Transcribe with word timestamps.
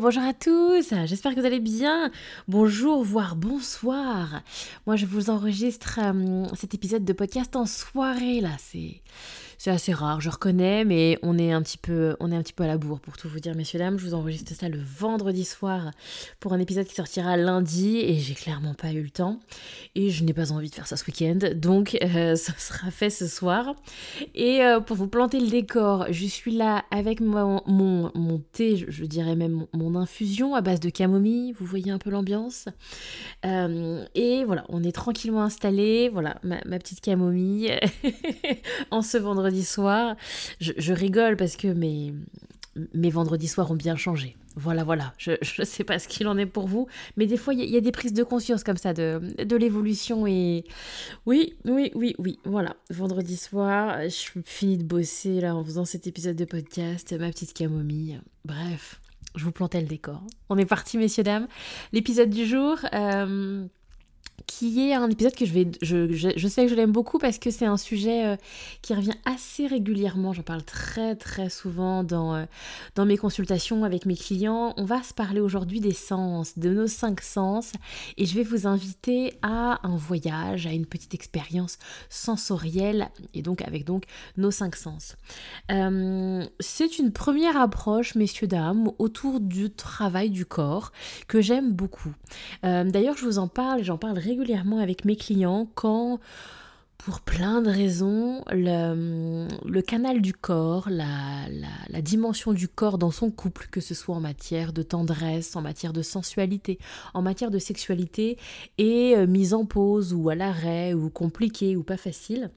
Bonjour 0.00 0.22
à 0.22 0.32
tous, 0.32 0.94
j'espère 1.06 1.34
que 1.34 1.40
vous 1.40 1.46
allez 1.46 1.58
bien. 1.58 2.12
Bonjour, 2.46 3.02
voire 3.02 3.34
bonsoir. 3.34 4.42
Moi, 4.86 4.94
je 4.94 5.06
vous 5.06 5.28
enregistre 5.28 5.98
euh, 6.00 6.44
cet 6.54 6.72
épisode 6.72 7.04
de 7.04 7.12
podcast 7.12 7.56
en 7.56 7.66
soirée 7.66 8.40
là. 8.40 8.52
C'est 8.60 9.02
c'est 9.60 9.72
assez 9.72 9.92
rare, 9.92 10.20
je 10.20 10.30
reconnais, 10.30 10.84
mais 10.84 11.18
on 11.22 11.36
est 11.36 11.50
un 11.50 11.60
petit 11.60 11.78
peu, 11.78 12.14
on 12.20 12.30
est 12.30 12.36
un 12.36 12.42
petit 12.42 12.52
peu 12.52 12.62
à 12.62 12.68
la 12.68 12.78
bourre 12.78 13.00
pour 13.00 13.16
tout 13.16 13.28
vous 13.28 13.40
dire, 13.40 13.56
messieurs 13.56 13.80
dames. 13.80 13.98
Je 13.98 14.06
vous 14.06 14.14
enregistre 14.14 14.54
ça 14.54 14.68
le 14.68 14.78
vendredi 14.78 15.44
soir 15.44 15.90
pour 16.38 16.52
un 16.52 16.60
épisode 16.60 16.86
qui 16.86 16.94
sortira 16.94 17.36
lundi 17.36 17.98
et 17.98 18.14
j'ai 18.20 18.34
clairement 18.34 18.74
pas 18.74 18.92
eu 18.92 19.02
le 19.02 19.10
temps 19.10 19.40
et 19.96 20.10
je 20.10 20.22
n'ai 20.22 20.32
pas 20.32 20.52
envie 20.52 20.70
de 20.70 20.74
faire 20.76 20.86
ça 20.86 20.96
ce 20.96 21.04
week-end, 21.06 21.40
donc 21.56 21.98
euh, 22.02 22.36
ça 22.36 22.52
sera 22.56 22.92
fait 22.92 23.10
ce 23.10 23.26
soir. 23.26 23.74
Et 24.36 24.62
euh, 24.62 24.78
pour 24.78 24.96
vous 24.96 25.08
planter 25.08 25.40
le 25.40 25.48
décor, 25.48 26.06
je 26.08 26.26
suis 26.26 26.52
là 26.52 26.84
avec 26.92 27.20
mon, 27.20 27.60
mon, 27.66 28.38
thé, 28.52 28.76
je, 28.76 29.04
dirais 29.06 29.34
même 29.34 29.66
mon, 29.74 29.87
infusion 29.96 30.54
à 30.54 30.60
base 30.60 30.80
de 30.80 30.90
camomille. 30.90 31.52
Vous 31.52 31.66
voyez 31.66 31.90
un 31.90 31.98
peu 31.98 32.10
l'ambiance. 32.10 32.68
Euh, 33.44 34.04
et 34.14 34.44
voilà, 34.44 34.64
on 34.68 34.82
est 34.82 34.92
tranquillement 34.92 35.42
installé. 35.42 36.08
Voilà, 36.08 36.38
ma, 36.42 36.78
petite 36.78 37.00
camomille 37.00 37.78
en 38.90 39.02
ce 39.02 39.18
vendredi 39.18 39.64
soir. 39.64 40.16
Je, 40.60 40.92
rigole 40.92 41.36
parce 41.36 41.56
que 41.56 41.68
mes, 41.68 42.14
mes 42.94 43.10
vendredis 43.10 43.48
soirs 43.48 43.70
ont 43.70 43.76
bien 43.76 43.96
changé. 43.96 44.36
Voilà, 44.58 44.82
voilà. 44.82 45.14
Je 45.18 45.32
ne 45.32 45.64
sais 45.64 45.84
pas 45.84 46.00
ce 46.00 46.08
qu'il 46.08 46.26
en 46.26 46.36
est 46.36 46.46
pour 46.46 46.66
vous, 46.66 46.88
mais 47.16 47.26
des 47.26 47.36
fois, 47.36 47.54
il 47.54 47.62
y, 47.62 47.76
a 47.76 47.80
des 47.80 47.92
prises 47.92 48.12
de 48.12 48.24
conscience 48.24 48.64
comme 48.64 48.76
ça 48.76 48.92
de, 48.92 49.20
de 49.44 49.56
l'évolution. 49.56 50.26
Et 50.26 50.64
oui, 51.26 51.54
oui, 51.64 51.92
oui, 51.94 52.16
oui. 52.18 52.40
Voilà. 52.44 52.74
Vendredi 52.90 53.36
soir, 53.36 54.00
je 54.02 54.40
finis 54.44 54.76
de 54.76 54.82
bosser 54.82 55.40
là 55.40 55.54
en 55.54 55.62
faisant 55.62 55.84
cet 55.84 56.08
épisode 56.08 56.34
de 56.34 56.44
podcast, 56.44 57.12
ma 57.18 57.30
petite 57.30 57.54
camomille. 57.54 58.20
Bref, 58.44 59.00
je 59.34 59.44
vous 59.44 59.52
plantais 59.52 59.80
le 59.80 59.86
décor. 59.86 60.22
On 60.48 60.58
est 60.58 60.66
parti, 60.66 60.98
messieurs, 60.98 61.24
dames. 61.24 61.48
L'épisode 61.92 62.30
du 62.30 62.46
jour. 62.46 62.78
Euh, 62.92 63.66
qui 64.48 64.88
est 64.88 64.94
un 64.94 65.08
épisode 65.10 65.34
que 65.34 65.44
je 65.44 65.52
vais 65.52 65.68
je, 65.82 66.48
sais 66.48 66.64
que 66.64 66.70
je 66.70 66.74
l'aime 66.74 66.90
beaucoup 66.90 67.18
parce 67.18 67.38
que 67.38 67.50
c'est 67.50 67.66
un 67.66 67.76
sujet 67.76 68.26
euh, 68.26 68.36
qui 68.80 68.94
revient 68.94 69.14
assez 69.26 69.66
régulièrement. 69.66 70.32
J'en 70.32 70.42
parle 70.42 70.62
très 70.62 71.14
très 71.16 71.50
souvent 71.50 72.02
dans, 72.02 72.34
euh, 72.34 72.44
dans 72.94 73.04
mes 73.04 73.18
consultations 73.18 73.84
avec 73.84 74.06
mes 74.06 74.16
clients. 74.16 74.72
On 74.78 74.84
va 74.84 75.02
se 75.02 75.12
parler 75.12 75.40
aujourd'hui 75.40 75.80
des 75.80 75.92
sens 75.92 76.58
de 76.58 76.70
nos 76.70 76.86
cinq 76.86 77.20
sens. 77.20 77.72
Et 78.16 78.24
je 78.24 78.34
vais 78.34 78.42
vous 78.42 78.66
inviter 78.66 79.34
à 79.42 79.86
un 79.86 79.96
voyage 79.96 80.66
à 80.66 80.72
une 80.72 80.86
petite 80.86 81.14
expérience 81.14 81.78
sensorielle 82.08 83.10
et 83.34 83.42
donc 83.42 83.60
avec 83.60 83.84
donc 83.84 84.04
nos 84.38 84.50
cinq 84.50 84.76
sens. 84.76 85.16
Euh, 85.70 86.42
c'est 86.58 86.98
une 86.98 87.12
première 87.12 87.60
approche 87.60 88.14
messieurs 88.14 88.48
dames 88.48 88.90
autour 88.98 89.40
du 89.40 89.70
travail 89.70 90.30
du 90.30 90.46
corps 90.46 90.90
que 91.28 91.42
j'aime 91.42 91.72
beaucoup. 91.72 92.14
D'ailleurs 92.62 93.16
je 93.18 93.26
vous 93.26 93.38
en 93.38 93.48
parle 93.48 93.82
j'en 93.82 93.98
parle 93.98 94.16
régulièrement 94.16 94.37
avec 94.78 95.04
mes 95.04 95.16
clients 95.16 95.68
quand, 95.74 96.20
pour 96.96 97.20
plein 97.20 97.62
de 97.62 97.70
raisons, 97.70 98.44
le, 98.50 99.80
canal 99.80 100.20
du 100.20 100.32
corps, 100.32 100.88
la, 100.90 101.48
la, 101.88 102.02
dimension 102.02 102.52
du 102.52 102.68
corps 102.68 102.98
dans 102.98 103.10
son 103.10 103.30
couple, 103.30 103.68
que 103.70 103.80
ce 103.80 103.94
soit 103.94 104.14
en 104.14 104.20
matière 104.20 104.72
de 104.72 104.82
tendresse, 104.82 105.56
en 105.56 105.62
matière 105.62 105.92
de 105.92 106.02
sensualité, 106.02 106.78
en 107.14 107.22
matière 107.22 107.50
de 107.50 107.58
sexualité, 107.58 108.38
est 108.78 109.16
euh, 109.16 109.26
mise 109.26 109.54
en 109.54 109.64
pause 109.64 110.14
ou 110.14 110.28
à 110.28 110.34
l'arrêt 110.34 110.94
ou 110.94 111.10
compliqué 111.10 111.76
ou 111.76 111.82
pas 111.82 111.96
facile 111.96 112.50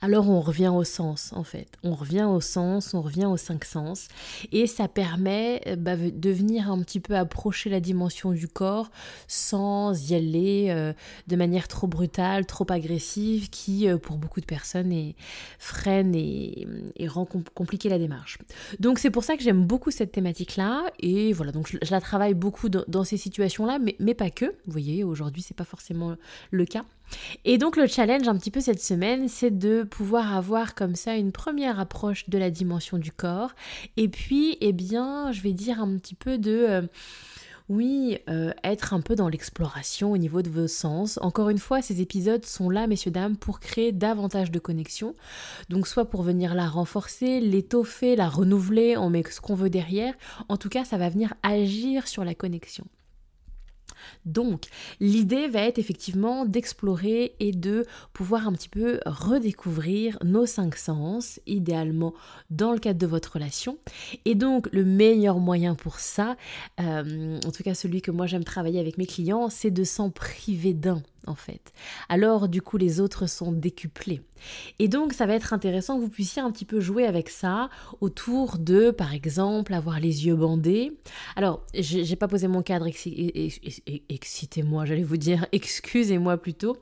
alors 0.00 0.28
on 0.28 0.40
revient 0.40 0.72
au 0.74 0.84
sens 0.84 1.32
en 1.32 1.44
fait. 1.44 1.68
On 1.82 1.94
revient 1.94 2.24
au 2.24 2.40
sens, 2.40 2.94
on 2.94 3.02
revient 3.02 3.26
aux 3.26 3.36
cinq 3.36 3.64
sens. 3.64 4.08
Et 4.52 4.66
ça 4.66 4.88
permet 4.88 5.62
euh, 5.66 5.76
bah, 5.76 5.96
de 5.96 6.30
venir 6.30 6.70
un 6.70 6.80
petit 6.82 7.00
peu 7.00 7.16
approcher 7.16 7.70
la 7.70 7.80
dimension 7.80 8.32
du 8.32 8.48
corps 8.48 8.90
sans 9.28 10.10
y 10.10 10.14
aller 10.14 10.66
euh, 10.70 10.92
de 11.26 11.36
manière 11.36 11.68
trop 11.68 11.86
brutale, 11.86 12.46
trop 12.46 12.66
agressive, 12.70 13.50
qui 13.50 13.88
euh, 13.88 13.96
pour 13.96 14.16
beaucoup 14.16 14.40
de 14.40 14.46
personnes 14.46 14.92
est, 14.92 15.14
freine 15.58 16.14
et, 16.14 16.66
rend 17.06 17.26
compliqué 17.54 17.88
la 17.88 17.98
démarche. 17.98 18.38
Donc 18.80 18.98
c'est 18.98 19.10
pour 19.10 19.24
ça 19.24 19.36
que 19.36 19.42
j'aime 19.42 19.66
beaucoup 19.66 19.90
cette 19.90 20.12
thématique-là. 20.12 20.84
Et 21.00 21.32
voilà, 21.32 21.52
donc 21.52 21.68
je, 21.68 21.90
la 21.90 22.00
travaille 22.00 22.34
beaucoup 22.34 22.68
dans, 22.68 23.04
ces 23.04 23.16
situations-là, 23.16 23.78
mais, 23.78 23.96
mais 23.98 24.14
pas 24.14 24.30
que. 24.30 24.46
Vous 24.46 24.72
voyez, 24.72 25.04
aujourd'hui 25.04 25.42
c'est 25.42 25.56
pas 25.56 25.64
forcément 25.64 26.16
le 26.50 26.64
cas. 26.64 26.84
Et 27.44 27.58
donc 27.58 27.76
le 27.76 27.86
challenge 27.86 28.28
un 28.28 28.36
petit 28.36 28.50
peu 28.50 28.60
cette 28.60 28.82
semaine, 28.82 29.28
c'est 29.28 29.56
de 29.56 29.82
pouvoir 29.82 30.34
avoir 30.34 30.74
comme 30.74 30.94
ça 30.94 31.16
une 31.16 31.32
première 31.32 31.80
approche 31.80 32.28
de 32.28 32.38
la 32.38 32.50
dimension 32.50 32.98
du 32.98 33.12
corps. 33.12 33.52
Et 33.96 34.08
puis, 34.08 34.56
eh 34.60 34.72
bien, 34.72 35.32
je 35.32 35.40
vais 35.40 35.52
dire 35.52 35.80
un 35.80 35.96
petit 35.96 36.14
peu 36.14 36.38
de... 36.38 36.66
Euh, 36.68 36.82
oui, 37.68 38.18
euh, 38.28 38.52
être 38.64 38.92
un 38.92 39.00
peu 39.00 39.14
dans 39.14 39.28
l'exploration 39.28 40.12
au 40.12 40.18
niveau 40.18 40.42
de 40.42 40.50
vos 40.50 40.66
sens. 40.66 41.18
Encore 41.22 41.48
une 41.48 41.58
fois, 41.58 41.80
ces 41.80 42.02
épisodes 42.02 42.44
sont 42.44 42.68
là, 42.68 42.86
messieurs, 42.86 43.10
dames, 43.10 43.36
pour 43.36 43.60
créer 43.60 43.92
davantage 43.92 44.50
de 44.50 44.58
connexions. 44.58 45.14
Donc, 45.70 45.86
soit 45.86 46.06
pour 46.06 46.22
venir 46.22 46.54
la 46.54 46.68
renforcer, 46.68 47.40
l'étoffer, 47.40 48.16
la 48.16 48.28
renouveler, 48.28 48.96
on 48.96 49.10
met 49.10 49.22
ce 49.30 49.40
qu'on 49.40 49.54
veut 49.54 49.70
derrière. 49.70 50.14
En 50.48 50.56
tout 50.56 50.68
cas, 50.68 50.84
ça 50.84 50.98
va 50.98 51.08
venir 51.08 51.34
agir 51.42 52.08
sur 52.08 52.24
la 52.24 52.34
connexion. 52.34 52.84
Donc, 54.24 54.66
l'idée 55.00 55.48
va 55.48 55.60
être 55.60 55.78
effectivement 55.78 56.44
d'explorer 56.44 57.34
et 57.40 57.52
de 57.52 57.86
pouvoir 58.12 58.46
un 58.46 58.52
petit 58.52 58.68
peu 58.68 59.00
redécouvrir 59.06 60.18
nos 60.24 60.46
cinq 60.46 60.76
sens, 60.76 61.40
idéalement 61.46 62.14
dans 62.50 62.72
le 62.72 62.78
cadre 62.78 62.98
de 62.98 63.06
votre 63.06 63.32
relation. 63.34 63.78
Et 64.24 64.34
donc, 64.34 64.68
le 64.72 64.84
meilleur 64.84 65.38
moyen 65.38 65.74
pour 65.74 65.98
ça, 65.98 66.36
euh, 66.80 67.38
en 67.44 67.50
tout 67.50 67.62
cas 67.62 67.74
celui 67.74 68.02
que 68.02 68.10
moi 68.10 68.26
j'aime 68.26 68.44
travailler 68.44 68.80
avec 68.80 68.98
mes 68.98 69.06
clients, 69.06 69.48
c'est 69.48 69.70
de 69.70 69.84
s'en 69.84 70.10
priver 70.10 70.74
d'un 70.74 71.02
en 71.26 71.34
fait. 71.34 71.72
Alors 72.08 72.48
du 72.48 72.62
coup 72.62 72.76
les 72.76 73.00
autres 73.00 73.26
sont 73.26 73.52
décuplés. 73.52 74.22
Et 74.78 74.88
donc 74.88 75.12
ça 75.12 75.26
va 75.26 75.34
être 75.34 75.52
intéressant 75.52 75.96
que 75.96 76.02
vous 76.02 76.08
puissiez 76.08 76.42
un 76.42 76.50
petit 76.50 76.64
peu 76.64 76.80
jouer 76.80 77.06
avec 77.06 77.28
ça 77.28 77.70
autour 78.00 78.58
de 78.58 78.90
par 78.90 79.14
exemple 79.14 79.74
avoir 79.74 80.00
les 80.00 80.26
yeux 80.26 80.34
bandés. 80.34 80.98
Alors 81.36 81.64
j'ai 81.74 82.16
pas 82.16 82.28
posé 82.28 82.48
mon 82.48 82.62
cadre, 82.62 82.86
excitez-moi, 84.08 84.84
j'allais 84.84 85.02
vous 85.02 85.16
dire 85.16 85.46
excusez-moi 85.52 86.36
plutôt. 86.38 86.76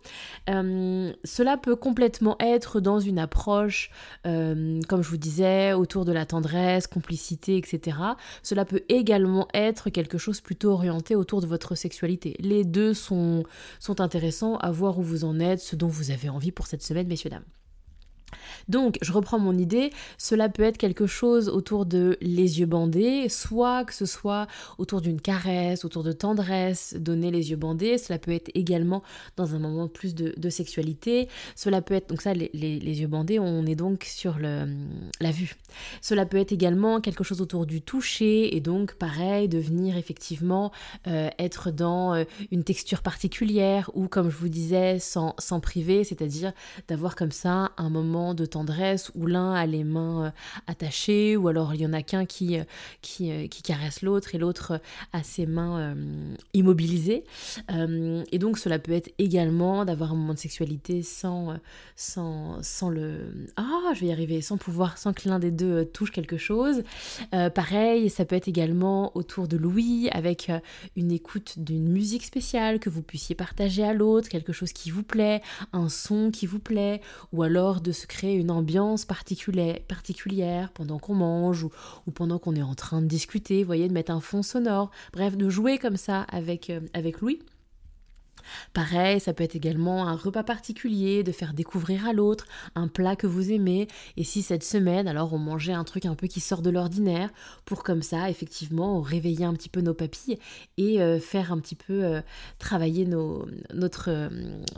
Euh, 0.49 1.13
cela 1.25 1.57
peut 1.57 1.77
complètement 1.77 2.37
être 2.41 2.81
dans 2.81 3.01
une 3.01 3.19
approche, 3.19 3.91
euh, 4.27 4.81
comme 4.89 5.03
je 5.03 5.09
vous 5.09 5.17
disais, 5.17 5.73
autour 5.73 6.05
de 6.05 6.13
la 6.13 6.27
tendresse, 6.27 6.87
complicité, 6.87 7.57
etc. 7.57 7.97
Cela 8.43 8.65
peut 8.65 8.83
également 8.89 9.49
être 9.55 9.91
quelque 9.91 10.19
chose 10.19 10.41
plutôt 10.41 10.71
orienté 10.71 11.15
autour 11.15 11.41
de 11.41 11.47
votre 11.47 11.75
sexualité. 11.75 12.37
Les 12.41 12.65
deux 12.65 12.95
sont, 12.95 13.45
sont 13.79 14.01
intéressants 14.01 14.30
à 14.59 14.71
voir 14.71 14.99
où 14.99 15.03
vous 15.03 15.25
en 15.25 15.41
êtes, 15.41 15.61
ce 15.61 15.77
dont 15.77 15.89
vous 15.89 16.11
avez 16.11 16.29
envie 16.29 16.53
pour 16.53 16.67
cette 16.67 16.83
semaine, 16.83 17.07
messieurs, 17.07 17.31
dames. 17.31 17.45
Donc, 18.69 18.99
je 19.03 19.13
reprends 19.13 19.39
mon 19.39 19.57
idée, 19.57 19.91
cela 20.19 20.49
peut 20.49 20.63
être 20.63 20.79
quelque 20.79 21.07
chose 21.07 21.49
autour 21.49 21.87
de 21.87 22.17
les 22.21 22.61
yeux 22.61 22.67
bandés, 22.67 23.29
soit 23.29 23.85
que 23.85 23.95
ce 23.95 24.07
soit 24.07 24.47
autour 24.79 25.01
d'une 25.01 25.21
caresse, 25.21 25.85
autour 25.85 26.03
de 26.03 26.13
tendresse, 26.13 26.95
donner 26.99 27.31
les 27.31 27.51
yeux 27.51 27.57
bandés, 27.57 27.99
cela 27.99 28.19
peut 28.19 28.33
être 28.33 28.51
également 28.55 29.03
dans 29.37 29.55
un 29.55 29.59
moment 29.59 29.89
plus 29.89 30.15
de, 30.15 30.51
sexualité, 30.51 31.29
cela 31.55 31.81
peut 31.81 31.95
être, 31.95 32.09
donc 32.09 32.23
ça, 32.23 32.35
les, 32.35 32.51
yeux 32.53 33.07
bandés, 33.07 33.39
on 33.39 33.65
est 33.67 33.77
donc 33.77 34.05
sur 34.05 34.39
la 34.39 35.31
vue. 35.31 35.55
Cela 36.01 36.27
peut 36.27 36.39
être 36.39 36.53
également 36.53 37.01
quelque 37.01 37.25
chose 37.25 37.41
autour 37.41 37.67
du 37.67 37.83
toucher, 37.83 38.57
et 38.57 38.61
donc 38.61 38.95
pareil, 38.95 39.49
de 39.49 39.59
venir 39.59 39.97
effectivement 39.97 40.73
euh, 41.07 41.29
être 41.39 41.71
dans 41.71 42.15
euh, 42.15 42.25
une 42.51 42.65
texture 42.65 43.03
particulière, 43.03 43.91
ou 43.95 44.09
comme 44.09 44.31
je 44.31 44.37
vous 44.37 44.49
disais, 44.49 44.99
sans, 44.99 45.35
sans 45.39 45.61
priver, 45.61 46.05
c'est-à-dire 46.05 46.53
d'avoir 46.89 47.17
comme 47.17 47.33
ça 47.33 47.71
un 47.77 47.91
moment 47.91 48.20
de 48.35 48.47
tendresse 48.47 49.11
où 49.15 49.27
l'un 49.27 49.53
a 49.53 49.67
les 49.67 49.85
mains 49.85 50.33
attachées, 50.67 51.37
ou 51.37 51.49
alors 51.49 51.75
il 51.75 51.81
y 51.81 51.87
en 51.87 51.93
a 51.93 52.03
qu'un 52.03 52.25
qui, 52.25 52.59
qui, 53.03 53.49
qui, 53.49 53.63
caresse 53.63 54.03
l'autre 54.03 54.35
et 54.35 54.39
l'autre 54.39 54.81
a 55.13 55.23
ses 55.23 55.47
mains 55.47 55.95
immobilisées. 56.55 57.25
et 57.69 58.39
donc 58.39 58.59
cela 58.59 58.79
peut 58.79 58.93
être 58.93 59.11
également 59.19 59.85
d'avoir 59.85 60.13
un 60.13 60.17
moment 60.17 60.35
de 60.35 60.39
sexualité 60.39 61.03
sans, 61.03 61.57
sans, 61.97 62.63
sans 62.63 62.89
le... 62.89 63.33
Ah, 63.57 63.93
je 63.95 64.01
vais 64.01 64.07
y 64.07 64.13
arriver, 64.13 64.41
sans 64.41 64.57
pouvoir, 64.57 64.99
sans 64.99 65.13
que 65.13 65.29
l'un 65.29 65.39
des 65.39 65.51
deux 65.51 65.85
touche 65.85 66.11
quelque 66.11 66.37
chose. 66.37 66.83
pareil, 67.55 68.11
ça 68.11 68.25
peut 68.25 68.37
être 68.37 68.49
également 68.49 69.17
autour 69.17 69.49
de 69.49 69.57
Louis, 69.57 70.09
avec 70.11 70.51
une 70.97 71.13
écoute 71.13 71.55
d'une 71.59 71.89
musique 71.89 72.25
spéciale 72.25 72.81
que 72.81 72.91
vous 72.91 73.03
puissiez 73.03 73.35
partager 73.35 73.85
à 73.85 73.93
l'autre, 73.93 74.29
quelque 74.29 74.53
chose 74.53 74.73
qui 74.73 74.91
vous 74.91 75.03
plaît, 75.03 75.43
un 75.73 75.89
son 75.89 76.31
qui 76.31 76.47
vous 76.47 76.59
plaît, 76.59 77.01
ou 77.33 77.43
alors 77.43 77.81
de 77.81 77.93
se 77.93 78.07
créer 78.11 78.35
une 78.35 78.51
ambiance 78.51 79.05
particulière, 79.07 80.71
pendant 80.75 80.99
qu'on 80.99 81.15
mange 81.15 81.65
ou, 81.65 81.71
pendant 82.13 82.39
qu'on 82.39 82.57
est 82.57 82.63
en 82.63 82.75
train 82.75 83.01
de 83.01 83.07
discuter, 83.07 83.63
voyez, 83.63 83.89
de 83.89 83.95
mettre 83.95 84.13
un 84.13 84.21
fond 84.21 84.43
sonore, 84.43 84.91
bref, 85.13 85.37
de 85.37 85.49
jouer 85.49 85.79
comme 85.79 85.97
ça 85.97 86.23
avec, 86.23 86.71
euh, 86.71 86.81
avec 86.93 87.21
Louis. 87.21 87.39
Pareil, 88.73 89.21
ça 89.21 89.33
peut 89.33 89.45
être 89.45 89.57
également 89.57 90.07
un 90.07 90.17
repas 90.17 90.43
particulier, 90.43 91.23
de 91.23 91.33
faire 91.33 91.55
découvrir 91.55 92.07
à 92.07 92.13
l'autre 92.13 92.47
un 92.75 92.89
plat 92.89 93.17
que 93.17 93.27
vous 93.27 93.53
aimez. 93.53 93.89
Et 94.17 94.25
si 94.25 94.43
cette 94.43 94.65
semaine, 94.65 95.09
alors 95.09 95.33
on 95.33 95.39
mangeait 95.39 95.73
un 95.73 95.85
truc 95.85 96.07
un 96.07 96.15
peu 96.15 96.27
qui 96.27 96.41
sort 96.41 96.63
de 96.63 96.71
l'ordinaire, 96.71 97.31
pour 97.65 97.83
comme 97.83 98.03
ça, 98.03 98.31
effectivement, 98.31 99.01
réveiller 99.01 99.45
un 99.45 99.55
petit 99.55 99.69
peu 99.69 99.81
nos 99.81 99.95
papilles 99.95 100.39
et 100.77 101.01
euh, 101.01 101.19
faire 101.21 101.53
un 101.53 101.59
petit 101.59 101.75
peu 101.75 102.05
euh, 102.05 102.21
travailler 102.59 103.05
notre, 103.05 104.11
euh, 104.11 104.29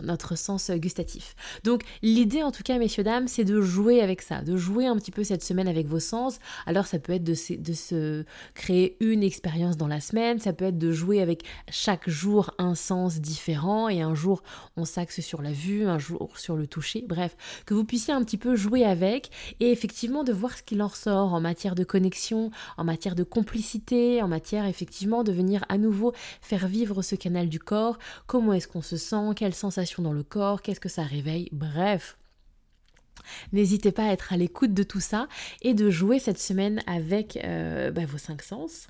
notre 0.03 0.37
sens 0.37 0.71
gustatif. 0.71 1.35
Donc 1.65 1.83
l'idée, 2.03 2.43
en 2.43 2.53
tout 2.53 2.63
cas, 2.63 2.79
messieurs, 2.79 3.05
dames, 3.05 3.29
c'est 3.29 3.45
de 3.45 3.61
jouer 3.61 4.01
avec 4.01 4.23
ça, 4.23 4.43
de 4.43 4.57
jouer 4.57 4.87
un 4.87 4.97
petit 4.97 5.11
peu 5.11 5.25
cette 5.25 5.43
semaine 5.43 5.69
avec 5.69 5.87
vos 5.87 6.01
sens. 6.01 6.39
Alors 6.67 6.87
ça 6.87 6.99
peut 6.99 7.13
être 7.13 7.25
de 7.25 7.35
se 7.35 8.25
créer 8.55 8.97
une 9.01 9.23
expérience 9.23 9.77
dans 9.77 9.89
la 9.89 10.01
semaine, 10.01 10.39
ça 10.39 10.53
peut 10.53 10.67
être 10.67 10.79
de 10.79 10.93
jouer 10.93 11.21
avec 11.21 11.45
chaque 11.71 12.09
jour 12.09 12.51
un 12.59 12.75
sens 12.75 13.21
différent 13.21 13.52
et 13.91 14.01
un 14.01 14.15
jour 14.15 14.43
on 14.77 14.85
s'axe 14.85 15.21
sur 15.21 15.43
la 15.43 15.53
vue, 15.53 15.87
un 15.87 15.99
jour 15.99 16.39
sur 16.39 16.57
le 16.57 16.67
toucher, 16.67 17.05
bref, 17.07 17.37
que 17.67 17.75
vous 17.75 17.85
puissiez 17.85 18.15
un 18.15 18.23
petit 18.25 18.39
peu 18.39 18.57
jouer 18.57 18.85
avec 18.85 19.31
et 19.61 19.71
effectivement 19.71 20.25
de 20.25 20.33
voir 20.33 20.57
ce 20.57 20.63
qu'il 20.63 20.83
en 20.83 20.89
ressort 20.89 21.35
en 21.35 21.41
matière 21.41 21.75
de 21.75 21.85
connexion, 21.85 22.51
en 22.77 22.85
matière 22.85 23.15
de 23.15 23.25
complicité, 23.25 24.23
en 24.23 24.29
matière 24.29 24.65
effectivement 24.67 25.23
de 25.25 25.33
venir 25.33 25.65
à 25.69 25.79
nouveau 25.79 26.13
faire 26.41 26.67
vivre 26.67 27.03
ce 27.03 27.15
canal 27.15 27.49
du 27.49 27.59
corps, 27.59 27.99
comment 28.27 28.53
est-ce 28.53 28.69
qu'on 28.69 28.83
se 28.83 28.97
sent, 28.97 29.35
quelles 29.37 29.55
sensations 29.55 30.03
dans 30.03 30.13
le 30.13 30.23
corps, 30.23 30.63
qu'est-ce 30.63 30.81
que 30.81 30.89
ça 30.89 31.03
réveille, 31.03 31.49
bref. 31.53 32.17
N'hésitez 33.53 33.93
pas 33.93 34.05
à 34.05 34.13
être 34.13 34.33
à 34.33 34.37
l'écoute 34.37 34.75
de 34.75 34.83
tout 34.83 35.01
ça 35.01 35.29
et 35.61 35.75
de 35.75 35.91
jouer 35.91 36.19
cette 36.19 36.41
semaine 36.41 36.83
avec 36.87 37.39
euh, 37.45 37.91
bah, 37.91 38.07
vos 38.07 38.19
cinq 38.19 38.43
sens. 38.43 38.89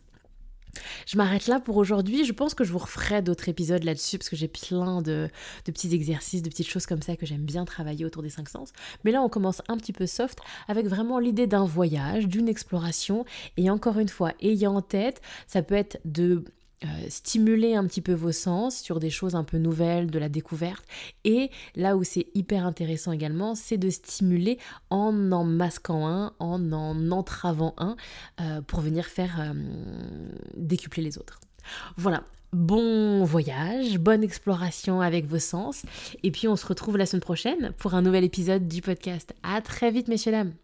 Je 1.06 1.16
m'arrête 1.16 1.46
là 1.46 1.60
pour 1.60 1.76
aujourd'hui. 1.76 2.24
Je 2.24 2.32
pense 2.32 2.54
que 2.54 2.64
je 2.64 2.72
vous 2.72 2.78
referai 2.78 3.22
d'autres 3.22 3.48
épisodes 3.48 3.84
là-dessus 3.84 4.18
parce 4.18 4.28
que 4.28 4.36
j'ai 4.36 4.48
plein 4.48 5.02
de, 5.02 5.28
petits 5.64 5.94
exercices, 5.94 6.42
de 6.42 6.48
petites 6.48 6.68
choses 6.68 6.86
comme 6.86 7.02
ça 7.02 7.16
que 7.16 7.26
j'aime 7.26 7.44
bien 7.44 7.64
travailler 7.64 8.04
autour 8.04 8.22
des 8.22 8.30
cinq 8.30 8.48
sens. 8.48 8.72
Mais 9.04 9.10
là, 9.10 9.22
on 9.22 9.28
commence 9.28 9.62
un 9.68 9.76
petit 9.76 9.92
peu 9.92 10.06
soft 10.06 10.38
avec 10.68 10.86
vraiment 10.86 11.18
l'idée 11.18 11.46
d'un 11.46 11.64
voyage, 11.64 12.26
d'une 12.26 12.48
exploration. 12.48 13.24
Et 13.56 13.70
encore 13.70 13.98
une 13.98 14.08
fois, 14.08 14.32
ayant 14.40 14.76
en 14.76 14.82
tête, 14.82 15.20
ça 15.46 15.62
peut 15.62 15.74
être 15.74 15.98
de 16.04 16.44
euh, 16.84 16.86
stimuler 17.08 17.74
un 17.74 17.86
petit 17.86 18.00
peu 18.00 18.12
vos 18.12 18.32
sens 18.32 18.78
sur 18.78 19.00
des 19.00 19.10
choses 19.10 19.34
un 19.34 19.44
peu 19.44 19.58
nouvelles, 19.58 20.10
de 20.10 20.18
la 20.18 20.28
découverte. 20.28 20.84
Et 21.24 21.50
là 21.76 21.96
où 21.96 22.04
c'est 22.04 22.26
hyper 22.34 22.66
intéressant 22.66 23.12
également, 23.12 23.54
c'est 23.54 23.78
de 23.78 23.90
stimuler 23.90 24.58
en 24.90 25.32
en 25.32 25.44
masquant 25.44 26.06
un, 26.06 26.32
en 26.38 26.72
en 26.72 27.10
entravant 27.10 27.74
un, 27.78 27.96
euh, 28.40 28.62
pour 28.62 28.80
venir 28.80 29.06
faire 29.06 29.40
euh, 29.40 29.52
décupler 30.56 31.02
les 31.02 31.18
autres. 31.18 31.40
Voilà, 31.96 32.24
bon 32.52 33.24
voyage, 33.24 33.98
bonne 33.98 34.22
exploration 34.22 35.00
avec 35.00 35.26
vos 35.26 35.38
sens. 35.38 35.82
Et 36.22 36.30
puis 36.30 36.48
on 36.48 36.56
se 36.56 36.66
retrouve 36.66 36.96
la 36.96 37.06
semaine 37.06 37.22
prochaine 37.22 37.72
pour 37.78 37.94
un 37.94 38.02
nouvel 38.02 38.24
épisode 38.24 38.68
du 38.68 38.82
podcast. 38.82 39.34
À 39.42 39.60
très 39.60 39.90
vite, 39.90 40.08
messieurs, 40.08 40.32
dames. 40.32 40.61